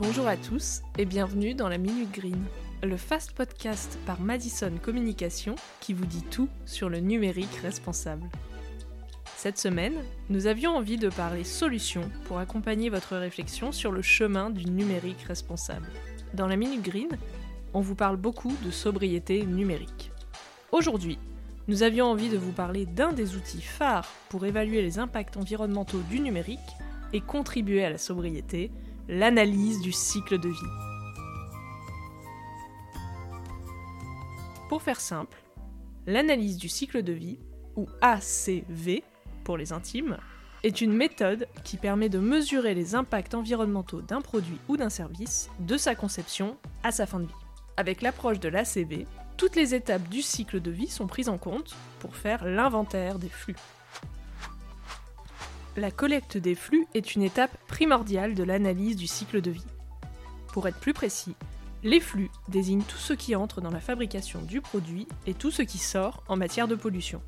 [0.00, 2.42] Bonjour à tous et bienvenue dans la Minute Green,
[2.82, 8.26] le fast podcast par Madison Communication qui vous dit tout sur le numérique responsable.
[9.36, 9.92] Cette semaine,
[10.30, 15.20] nous avions envie de parler solutions pour accompagner votre réflexion sur le chemin du numérique
[15.28, 15.86] responsable.
[16.32, 17.10] Dans la Minute Green,
[17.74, 20.12] on vous parle beaucoup de sobriété numérique.
[20.72, 21.18] Aujourd'hui,
[21.68, 26.00] nous avions envie de vous parler d'un des outils phares pour évaluer les impacts environnementaux
[26.08, 26.58] du numérique
[27.12, 28.70] et contribuer à la sobriété,
[29.10, 30.56] l'analyse du cycle de vie.
[34.68, 35.42] Pour faire simple,
[36.06, 37.40] l'analyse du cycle de vie,
[37.74, 39.02] ou ACV
[39.42, 40.16] pour les intimes,
[40.62, 45.50] est une méthode qui permet de mesurer les impacts environnementaux d'un produit ou d'un service
[45.58, 47.32] de sa conception à sa fin de vie.
[47.76, 51.74] Avec l'approche de l'ACV, toutes les étapes du cycle de vie sont prises en compte
[51.98, 53.56] pour faire l'inventaire des flux.
[55.76, 59.66] La collecte des flux est une étape primordiale de l'analyse du cycle de vie.
[60.52, 61.36] Pour être plus précis,
[61.84, 65.62] les flux désignent tout ce qui entre dans la fabrication du produit et tout ce
[65.62, 67.22] qui sort en matière de pollution,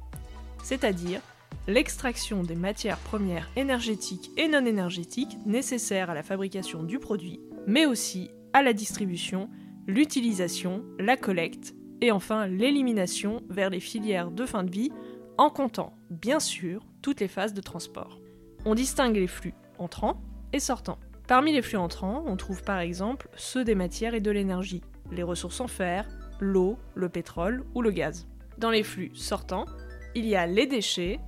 [0.64, 1.20] c'est-à-dire
[1.68, 7.86] l'extraction des matières premières énergétiques et non énergétiques nécessaires à la fabrication du produit, mais
[7.86, 9.48] aussi à la distribution,
[9.86, 14.90] l'utilisation, la collecte et enfin l'élimination vers les filières de fin de vie
[15.38, 18.21] en comptant, bien sûr, toutes les phases de transport.
[18.64, 20.20] On distingue les flux entrants
[20.52, 20.98] et sortants.
[21.26, 25.24] Parmi les flux entrants, on trouve par exemple ceux des matières et de l'énergie, les
[25.24, 26.06] ressources en fer,
[26.38, 28.26] l'eau, le pétrole ou le gaz.
[28.58, 29.66] Dans les flux sortants,
[30.14, 31.18] il y a les déchets,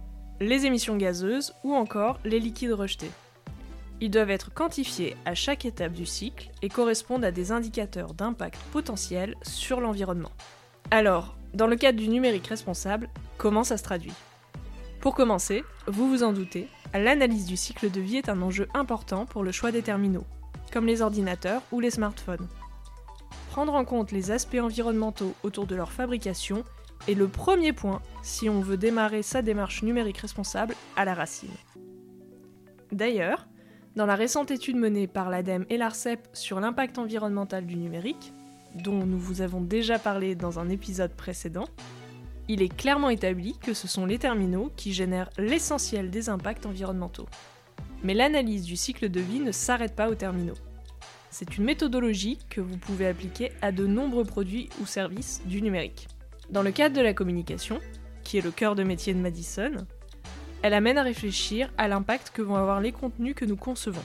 [0.40, 3.10] les émissions gazeuses ou encore les liquides rejetés.
[4.00, 8.60] Ils doivent être quantifiés à chaque étape du cycle et correspondent à des indicateurs d'impact
[8.72, 10.32] potentiel sur l'environnement.
[10.90, 14.12] Alors, dans le cadre du numérique responsable, comment ça se traduit?
[15.04, 19.26] Pour commencer, vous vous en doutez, l'analyse du cycle de vie est un enjeu important
[19.26, 20.24] pour le choix des terminaux,
[20.72, 22.48] comme les ordinateurs ou les smartphones.
[23.50, 26.64] Prendre en compte les aspects environnementaux autour de leur fabrication
[27.06, 31.52] est le premier point si on veut démarrer sa démarche numérique responsable à la racine.
[32.90, 33.46] D'ailleurs,
[33.96, 38.32] dans la récente étude menée par l'ADEME et l'ARCEP sur l'impact environnemental du numérique,
[38.74, 41.68] dont nous vous avons déjà parlé dans un épisode précédent,
[42.48, 47.28] il est clairement établi que ce sont les terminaux qui génèrent l'essentiel des impacts environnementaux.
[48.02, 50.56] Mais l'analyse du cycle de vie ne s'arrête pas aux terminaux.
[51.30, 56.06] C'est une méthodologie que vous pouvez appliquer à de nombreux produits ou services du numérique.
[56.50, 57.80] Dans le cadre de la communication,
[58.22, 59.72] qui est le cœur de métier de Madison,
[60.62, 64.04] elle amène à réfléchir à l'impact que vont avoir les contenus que nous concevons.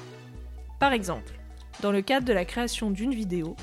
[0.79, 1.33] Par exemple,
[1.81, 3.55] dans le cadre de la création d'une vidéo,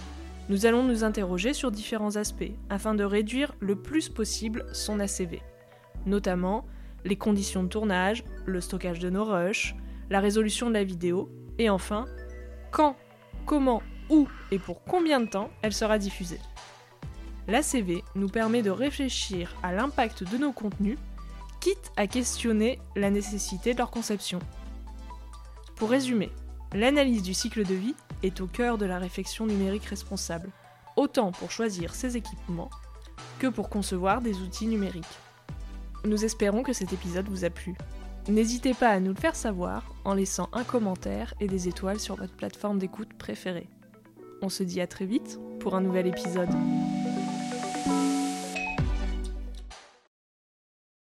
[0.49, 5.43] nous allons nous interroger sur différents aspects afin de réduire le plus possible son ACV,
[6.07, 6.65] notamment
[7.05, 9.75] les conditions de tournage, le stockage de nos rushs,
[10.11, 12.07] la résolution de la vidéo et enfin
[12.71, 12.97] quand,
[13.45, 16.41] comment, où et pour combien de temps elle sera diffusée.
[17.49, 20.99] L'ACV nous permet de réfléchir à l'impact de nos contenus,
[21.61, 24.41] quitte à questionner la nécessité de leur conception.
[25.77, 26.31] Pour résumer,
[26.73, 30.51] l'analyse du cycle de vie est au cœur de la réflexion numérique responsable,
[30.97, 32.71] autant pour choisir ses équipements
[33.39, 35.05] que pour concevoir des outils numériques.
[36.05, 37.75] Nous espérons que cet épisode vous a plu.
[38.29, 42.17] N'hésitez pas à nous le faire savoir en laissant un commentaire et des étoiles sur
[42.17, 43.69] votre plateforme d'écoute préférée.
[44.43, 46.51] On se dit à très vite pour un nouvel épisode.